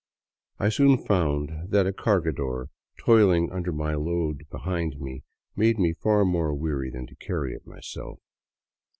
[0.57, 5.21] I soon found that a cargador toiling under my load behind me
[5.55, 8.17] made me far more weary than to carry it myself.